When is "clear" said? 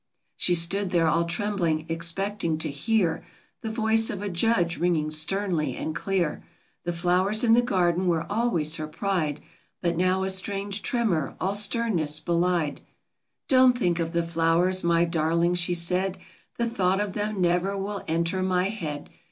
5.95-6.43